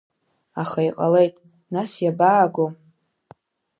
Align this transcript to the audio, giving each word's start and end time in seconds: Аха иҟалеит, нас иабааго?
Аха 0.61 0.79
иҟалеит, 0.89 1.35
нас 1.73 1.91
иабааго? 2.03 2.65